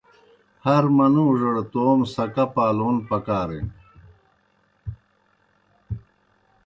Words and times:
ہر 0.65 0.83
منُوڙَڑ 0.97 1.55
توموْ 1.71 2.07
سکا 2.13 2.45
پالون 2.55 2.95
پکارِن۔ 3.09 3.65